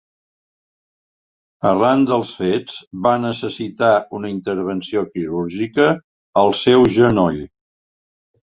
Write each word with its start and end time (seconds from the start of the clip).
Arran 1.71 2.05
dels 2.11 2.31
fets, 2.39 2.79
va 3.07 3.11
necessitar 3.27 3.91
una 4.21 4.33
intervenció 4.37 5.05
quirúrgica 5.13 5.87
al 6.45 6.55
seu 6.65 6.89
genoll. 6.97 7.43